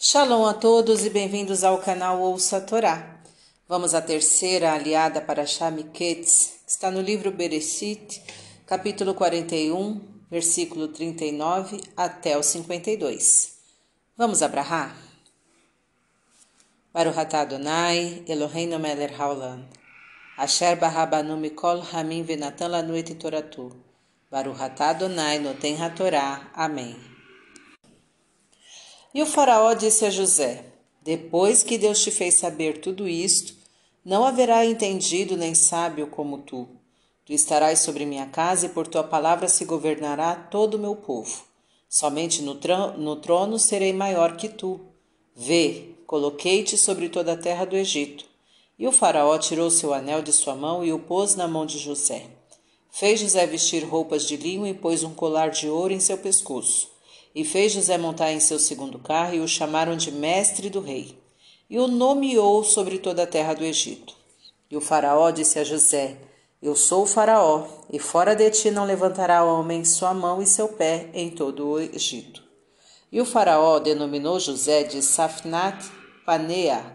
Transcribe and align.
Shalom 0.00 0.46
a 0.46 0.54
todos 0.54 1.04
e 1.04 1.10
bem-vindos 1.10 1.64
ao 1.64 1.78
canal 1.78 2.20
Ouça 2.20 2.58
a 2.58 2.60
Torá. 2.60 3.18
Vamos 3.66 3.94
à 3.94 4.00
terceira 4.00 4.72
aliada 4.72 5.20
para 5.20 5.44
Shamiketz, 5.44 6.60
que 6.64 6.70
está 6.70 6.88
no 6.88 7.00
livro 7.00 7.32
Bereshit, 7.32 8.22
capítulo 8.64 9.12
41, 9.12 10.00
versículo 10.30 10.86
39 10.86 11.80
até 11.96 12.38
o 12.38 12.44
52. 12.44 13.54
Vamos 14.16 14.40
abrahar? 14.40 14.96
Baruch 16.94 17.18
atah 17.18 17.40
Adonai, 17.40 18.22
Eloheinu 18.28 18.78
melech 18.78 19.14
haolam. 19.18 19.66
Asher 20.36 20.76
barabanu 20.76 21.36
mikol 21.36 21.82
hamim 21.82 22.22
venatan 22.22 22.70
lanu 22.70 22.94
et 22.94 23.18
toratu. 23.18 23.74
Baruch 24.30 24.60
atah 24.60 24.90
Adonai 24.90 25.40
noten 25.40 25.76
hatorá. 25.76 26.52
Amém. 26.54 27.17
E 29.14 29.22
o 29.22 29.26
faraó 29.26 29.72
disse 29.74 30.04
a 30.04 30.10
José: 30.10 30.64
Depois 31.02 31.62
que 31.62 31.78
Deus 31.78 32.02
te 32.02 32.10
fez 32.10 32.34
saber 32.34 32.80
tudo 32.80 33.08
isto, 33.08 33.54
não 34.04 34.24
haverá 34.24 34.64
entendido 34.64 35.36
nem 35.36 35.54
sábio 35.54 36.06
como 36.08 36.38
tu. 36.38 36.68
Tu 37.24 37.32
estarás 37.32 37.80
sobre 37.80 38.06
minha 38.06 38.26
casa 38.26 38.66
e 38.66 38.68
por 38.70 38.86
tua 38.86 39.04
palavra 39.04 39.48
se 39.48 39.64
governará 39.64 40.34
todo 40.34 40.74
o 40.74 40.78
meu 40.78 40.96
povo. 40.96 41.44
Somente 41.88 42.42
no, 42.42 42.58
no 42.96 43.16
trono 43.16 43.58
serei 43.58 43.92
maior 43.92 44.36
que 44.36 44.48
tu. 44.48 44.80
Vê, 45.34 45.90
coloquei-te 46.06 46.76
sobre 46.76 47.08
toda 47.08 47.32
a 47.32 47.36
terra 47.36 47.64
do 47.64 47.76
Egito. 47.76 48.24
E 48.78 48.86
o 48.86 48.92
faraó 48.92 49.36
tirou 49.38 49.70
seu 49.70 49.92
anel 49.92 50.22
de 50.22 50.32
sua 50.32 50.54
mão 50.54 50.84
e 50.84 50.92
o 50.92 50.98
pôs 50.98 51.34
na 51.34 51.48
mão 51.48 51.66
de 51.66 51.78
José. 51.78 52.26
Fez 52.90 53.20
José 53.20 53.46
vestir 53.46 53.84
roupas 53.84 54.24
de 54.24 54.36
linho 54.36 54.66
e 54.66 54.74
pôs 54.74 55.02
um 55.02 55.12
colar 55.12 55.50
de 55.50 55.68
ouro 55.68 55.92
em 55.92 56.00
seu 56.00 56.18
pescoço. 56.18 56.90
E 57.34 57.44
fez 57.44 57.72
José 57.72 57.96
montar 57.98 58.32
em 58.32 58.40
seu 58.40 58.58
segundo 58.58 58.98
carro 58.98 59.34
e 59.34 59.40
o 59.40 59.48
chamaram 59.48 59.96
de 59.96 60.10
mestre 60.10 60.70
do 60.70 60.80
rei. 60.80 61.18
E 61.70 61.78
o 61.78 61.86
nomeou 61.86 62.64
sobre 62.64 62.98
toda 62.98 63.24
a 63.24 63.26
terra 63.26 63.54
do 63.54 63.64
Egito. 63.64 64.14
E 64.70 64.76
o 64.76 64.80
faraó 64.80 65.30
disse 65.30 65.58
a 65.58 65.64
José: 65.64 66.16
Eu 66.62 66.74
sou 66.74 67.02
o 67.02 67.06
faraó, 67.06 67.66
e 67.90 67.98
fora 67.98 68.34
de 68.34 68.50
ti 68.50 68.70
não 68.70 68.84
levantará 68.84 69.44
homem 69.44 69.84
sua 69.84 70.12
mão 70.12 70.42
e 70.42 70.46
seu 70.46 70.68
pé 70.68 71.08
em 71.14 71.30
todo 71.30 71.68
o 71.68 71.80
Egito. 71.80 72.42
E 73.10 73.20
o 73.20 73.24
faraó 73.24 73.78
denominou 73.78 74.38
José 74.38 74.82
de 74.82 75.02
Safnat 75.02 75.82
Panea, 76.26 76.94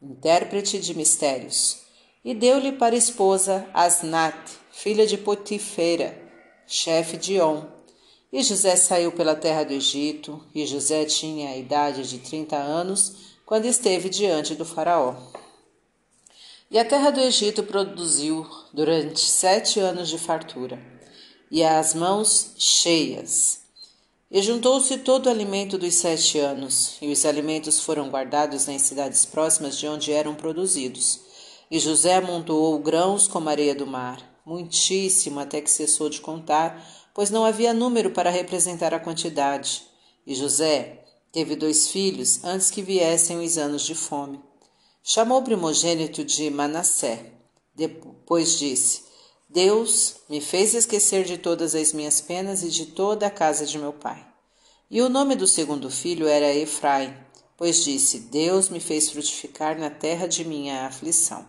intérprete 0.00 0.78
de 0.78 0.94
mistérios, 0.94 1.82
e 2.24 2.32
deu-lhe 2.32 2.70
para 2.70 2.94
esposa 2.94 3.66
Asnat, 3.74 4.36
filha 4.70 5.04
de 5.04 5.18
Potifera, 5.18 6.16
chefe 6.64 7.16
de 7.16 7.40
On, 7.40 7.66
e 8.32 8.42
José 8.42 8.76
saiu 8.76 9.12
pela 9.12 9.34
terra 9.34 9.64
do 9.64 9.72
Egito, 9.72 10.44
e 10.54 10.66
José 10.66 11.04
tinha 11.04 11.50
a 11.50 11.56
idade 11.56 12.08
de 12.08 12.18
trinta 12.18 12.56
anos 12.56 13.36
quando 13.46 13.64
esteve 13.64 14.10
diante 14.10 14.54
do 14.54 14.64
Faraó. 14.64 15.16
E 16.70 16.78
a 16.78 16.84
terra 16.84 17.10
do 17.10 17.20
Egito 17.20 17.62
produziu 17.62 18.46
durante 18.74 19.20
sete 19.20 19.80
anos 19.80 20.10
de 20.10 20.18
fartura, 20.18 20.78
e 21.50 21.64
as 21.64 21.94
mãos 21.94 22.52
cheias. 22.58 23.60
E 24.30 24.42
juntou-se 24.42 24.98
todo 24.98 25.26
o 25.26 25.30
alimento 25.30 25.78
dos 25.78 25.94
sete 25.94 26.38
anos, 26.38 26.98
e 27.00 27.10
os 27.10 27.24
alimentos 27.24 27.80
foram 27.80 28.10
guardados 28.10 28.66
nas 28.66 28.82
cidades 28.82 29.24
próximas 29.24 29.78
de 29.78 29.88
onde 29.88 30.12
eram 30.12 30.34
produzidos. 30.34 31.20
E 31.70 31.78
José 31.78 32.16
amontoou 32.16 32.78
grãos 32.78 33.26
como 33.26 33.48
areia 33.48 33.74
do 33.74 33.86
mar, 33.86 34.22
muitíssimo 34.48 35.38
até 35.38 35.60
que 35.60 35.70
cessou 35.70 36.08
de 36.08 36.22
contar, 36.22 36.82
pois 37.12 37.28
não 37.30 37.44
havia 37.44 37.74
número 37.74 38.10
para 38.12 38.30
representar 38.30 38.94
a 38.94 38.98
quantidade. 38.98 39.82
E 40.26 40.34
José 40.34 41.04
teve 41.30 41.54
dois 41.54 41.88
filhos 41.88 42.42
antes 42.42 42.70
que 42.70 42.80
viessem 42.80 43.38
os 43.44 43.58
anos 43.58 43.82
de 43.82 43.94
fome. 43.94 44.40
Chamou 45.02 45.40
o 45.40 45.44
primogênito 45.44 46.24
de 46.24 46.48
Manassé. 46.48 47.32
Depois 47.74 48.58
disse: 48.58 49.02
Deus 49.50 50.16
me 50.30 50.40
fez 50.40 50.72
esquecer 50.72 51.24
de 51.24 51.36
todas 51.36 51.74
as 51.74 51.92
minhas 51.92 52.20
penas 52.20 52.62
e 52.62 52.70
de 52.70 52.86
toda 52.86 53.26
a 53.26 53.30
casa 53.30 53.66
de 53.66 53.78
meu 53.78 53.92
pai. 53.92 54.26
E 54.90 55.02
o 55.02 55.10
nome 55.10 55.36
do 55.36 55.46
segundo 55.46 55.90
filho 55.90 56.26
era 56.26 56.54
Efraim, 56.54 57.14
pois 57.54 57.84
disse: 57.84 58.20
Deus 58.20 58.70
me 58.70 58.80
fez 58.80 59.10
frutificar 59.10 59.78
na 59.78 59.90
terra 59.90 60.26
de 60.26 60.42
minha 60.42 60.86
aflição. 60.86 61.46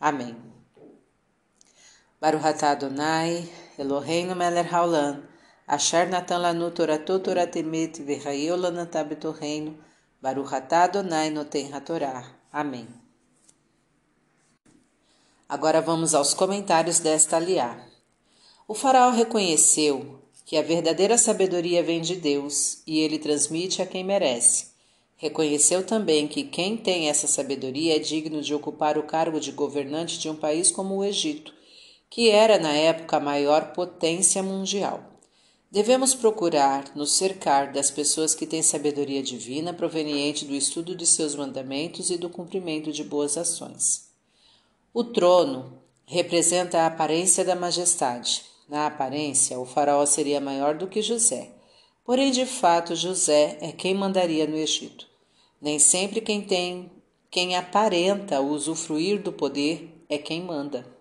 Amém. 0.00 0.61
Baruch 2.22 2.46
atah 2.46 2.70
Adonai, 2.70 3.48
Eloheinu 3.76 4.36
melech 4.36 4.70
haolam, 4.70 5.24
asher 5.66 6.06
natan 6.08 6.42
lanu 6.42 6.70
toratot 6.70 7.18
toratemet 7.18 7.98
betorreino, 9.08 9.74
Baruch 10.22 10.52
atah 10.52 10.84
Adonai 10.84 11.30
noten 11.30 11.72
hatorá. 11.72 12.24
Amém. 12.52 12.86
Agora 15.48 15.80
vamos 15.80 16.14
aos 16.14 16.32
comentários 16.32 17.00
desta 17.00 17.38
aliá. 17.38 17.76
O 18.68 18.74
faraó 18.74 19.10
reconheceu 19.10 20.20
que 20.46 20.56
a 20.56 20.62
verdadeira 20.62 21.18
sabedoria 21.18 21.82
vem 21.82 22.00
de 22.00 22.14
Deus 22.14 22.84
e 22.86 23.00
ele 23.00 23.18
transmite 23.18 23.82
a 23.82 23.86
quem 23.86 24.04
merece. 24.04 24.68
Reconheceu 25.16 25.84
também 25.84 26.28
que 26.28 26.44
quem 26.44 26.76
tem 26.76 27.08
essa 27.08 27.26
sabedoria 27.26 27.96
é 27.96 27.98
digno 27.98 28.40
de 28.40 28.54
ocupar 28.54 28.96
o 28.96 29.02
cargo 29.02 29.40
de 29.40 29.50
governante 29.50 30.20
de 30.20 30.30
um 30.30 30.36
país 30.36 30.70
como 30.70 30.98
o 30.98 31.04
Egito, 31.04 31.52
que 32.12 32.28
era 32.28 32.58
na 32.58 32.74
época 32.74 33.16
a 33.16 33.20
maior 33.20 33.72
potência 33.72 34.42
mundial. 34.42 35.02
Devemos 35.70 36.14
procurar 36.14 36.94
nos 36.94 37.12
cercar 37.14 37.72
das 37.72 37.90
pessoas 37.90 38.34
que 38.34 38.46
têm 38.46 38.60
sabedoria 38.60 39.22
divina 39.22 39.72
proveniente 39.72 40.44
do 40.44 40.54
estudo 40.54 40.94
de 40.94 41.06
seus 41.06 41.34
mandamentos 41.34 42.10
e 42.10 42.18
do 42.18 42.28
cumprimento 42.28 42.92
de 42.92 43.02
boas 43.02 43.38
ações. 43.38 44.10
O 44.92 45.02
trono 45.02 45.82
representa 46.04 46.82
a 46.82 46.86
aparência 46.86 47.46
da 47.46 47.56
majestade. 47.56 48.42
Na 48.68 48.86
aparência, 48.88 49.58
o 49.58 49.64
faraó 49.64 50.04
seria 50.04 50.38
maior 50.38 50.74
do 50.74 50.88
que 50.88 51.00
José. 51.00 51.50
Porém, 52.04 52.30
de 52.30 52.44
fato, 52.44 52.94
José 52.94 53.56
é 53.62 53.72
quem 53.72 53.94
mandaria 53.94 54.46
no 54.46 54.58
Egito. 54.58 55.06
Nem 55.58 55.78
sempre 55.78 56.20
quem 56.20 56.42
tem, 56.42 56.92
quem 57.30 57.56
aparenta 57.56 58.42
usufruir 58.42 59.22
do 59.22 59.32
poder 59.32 60.04
é 60.10 60.18
quem 60.18 60.42
manda. 60.42 61.00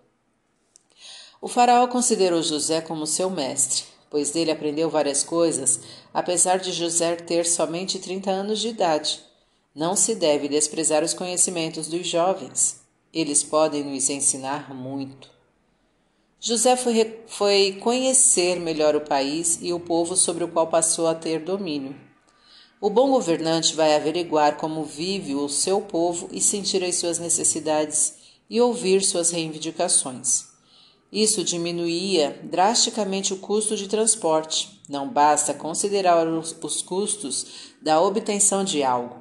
O 1.41 1.47
faraó 1.47 1.87
considerou 1.87 2.43
José 2.43 2.81
como 2.81 3.07
seu 3.07 3.27
mestre, 3.27 3.83
pois 4.11 4.29
dele 4.29 4.51
aprendeu 4.51 4.91
várias 4.91 5.23
coisas, 5.23 5.79
apesar 6.13 6.57
de 6.57 6.71
José 6.71 7.15
ter 7.15 7.47
somente 7.47 7.97
30 7.97 8.29
anos 8.29 8.59
de 8.59 8.67
idade. 8.67 9.19
Não 9.73 9.95
se 9.95 10.13
deve 10.13 10.47
desprezar 10.47 11.03
os 11.03 11.15
conhecimentos 11.15 11.87
dos 11.87 12.05
jovens. 12.05 12.81
Eles 13.11 13.41
podem 13.41 13.83
nos 13.83 14.07
ensinar 14.07 14.71
muito. 14.71 15.31
José 16.39 16.75
foi, 16.75 17.23
foi 17.25 17.77
conhecer 17.81 18.59
melhor 18.59 18.95
o 18.95 19.01
país 19.01 19.57
e 19.63 19.73
o 19.73 19.79
povo 19.79 20.15
sobre 20.15 20.43
o 20.43 20.47
qual 20.47 20.67
passou 20.67 21.07
a 21.07 21.15
ter 21.15 21.39
domínio. 21.39 21.95
O 22.79 22.87
bom 22.87 23.09
governante 23.09 23.75
vai 23.75 23.95
averiguar 23.95 24.57
como 24.57 24.83
vive 24.83 25.33
o 25.33 25.49
seu 25.49 25.81
povo 25.81 26.29
e 26.31 26.39
sentir 26.39 26.83
as 26.83 26.95
suas 26.97 27.17
necessidades 27.17 28.15
e 28.47 28.61
ouvir 28.61 29.01
suas 29.03 29.31
reivindicações. 29.31 30.50
Isso 31.11 31.43
diminuía 31.43 32.39
drasticamente 32.43 33.33
o 33.33 33.37
custo 33.37 33.75
de 33.75 33.87
transporte. 33.87 34.81
Não 34.87 35.09
basta 35.09 35.53
considerar 35.53 36.25
os, 36.25 36.55
os 36.61 36.81
custos 36.81 37.45
da 37.81 37.99
obtenção 37.99 38.63
de 38.63 38.81
algo. 38.81 39.19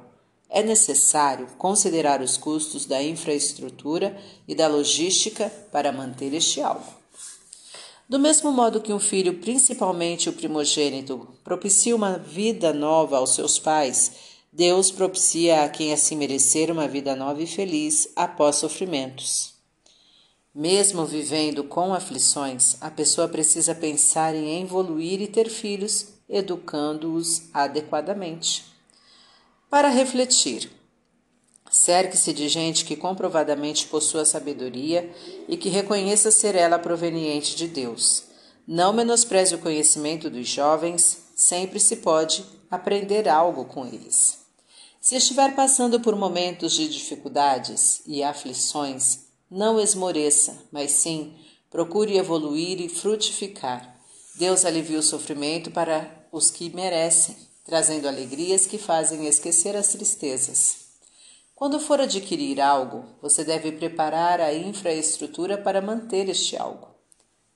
É 0.49 0.63
necessário 0.63 1.47
considerar 1.57 2.21
os 2.21 2.37
custos 2.37 2.85
da 2.85 3.01
infraestrutura 3.03 4.17
e 4.47 4.55
da 4.55 4.67
logística 4.67 5.49
para 5.71 5.91
manter 5.91 6.33
este 6.33 6.61
algo. 6.61 7.01
Do 8.07 8.19
mesmo 8.19 8.51
modo 8.51 8.81
que 8.81 8.91
um 8.91 8.99
filho, 8.99 9.39
principalmente 9.39 10.29
o 10.29 10.33
primogênito, 10.33 11.27
propicia 11.43 11.95
uma 11.95 12.17
vida 12.17 12.73
nova 12.73 13.17
aos 13.17 13.29
seus 13.33 13.57
pais, 13.57 14.11
Deus 14.51 14.91
propicia 14.91 15.63
a 15.63 15.69
quem 15.69 15.93
assim 15.93 16.17
merecer 16.17 16.69
uma 16.69 16.87
vida 16.87 17.15
nova 17.15 17.41
e 17.41 17.47
feliz 17.47 18.09
após 18.13 18.57
sofrimentos. 18.57 19.50
Mesmo 20.53 21.05
vivendo 21.05 21.63
com 21.63 21.93
aflições, 21.93 22.75
a 22.81 22.91
pessoa 22.91 23.25
precisa 23.29 23.73
pensar 23.73 24.35
em 24.35 24.61
evoluir 24.61 25.21
e 25.21 25.27
ter 25.27 25.49
filhos, 25.49 26.07
educando-os 26.27 27.43
adequadamente. 27.53 28.65
Para 29.69 29.87
refletir, 29.87 30.69
cerque-se 31.71 32.33
de 32.33 32.49
gente 32.49 32.83
que 32.83 32.97
comprovadamente 32.97 33.87
possua 33.87 34.25
sabedoria 34.25 35.09
e 35.47 35.55
que 35.55 35.69
reconheça 35.69 36.29
ser 36.31 36.53
ela 36.55 36.77
proveniente 36.77 37.55
de 37.55 37.69
Deus. 37.69 38.23
Não 38.67 38.91
menospreze 38.91 39.55
o 39.55 39.59
conhecimento 39.59 40.29
dos 40.29 40.49
jovens, 40.49 41.29
sempre 41.33 41.79
se 41.79 41.95
pode 41.95 42.43
aprender 42.69 43.29
algo 43.29 43.63
com 43.63 43.85
eles. 43.85 44.39
Se 44.99 45.15
estiver 45.15 45.55
passando 45.55 46.01
por 46.01 46.13
momentos 46.13 46.73
de 46.73 46.89
dificuldades 46.89 48.01
e 48.05 48.21
aflições, 48.21 49.30
não 49.51 49.77
esmoreça, 49.79 50.57
mas 50.71 50.91
sim 50.91 51.35
procure 51.69 52.17
evoluir 52.17 52.79
e 52.79 52.87
frutificar. 52.87 53.99
Deus 54.35 54.63
alivia 54.63 54.97
o 54.97 55.03
sofrimento 55.03 55.69
para 55.69 56.25
os 56.31 56.49
que 56.49 56.73
merecem. 56.73 57.35
trazendo 57.63 58.07
alegrias 58.07 58.65
que 58.65 58.79
fazem 58.79 59.27
esquecer 59.27 59.75
as 59.75 59.89
tristezas. 59.89 60.77
Quando 61.53 61.79
for 61.79 62.01
adquirir 62.01 62.59
algo, 62.59 63.05
você 63.21 63.43
deve 63.43 63.71
preparar 63.71 64.41
a 64.41 64.51
infraestrutura 64.51 65.59
para 65.59 65.79
manter 65.79 66.27
este 66.27 66.57
algo. 66.57 66.87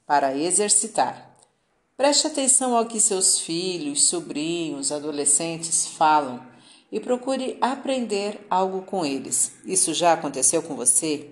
Para 0.06 0.38
exercitar. 0.38 1.36
Preste 1.98 2.28
atenção 2.28 2.78
ao 2.78 2.86
que 2.86 3.00
seus 3.00 3.40
filhos, 3.40 4.04
sobrinhos, 4.04 4.92
adolescentes 4.92 5.88
falam 5.88 6.46
e 6.92 7.00
procure 7.00 7.58
aprender 7.60 8.46
algo 8.48 8.84
com 8.84 9.04
eles. 9.04 9.54
Isso 9.66 9.92
já 9.92 10.14
aconteceu 10.14 10.62
com 10.62 10.76
você? 10.76 11.32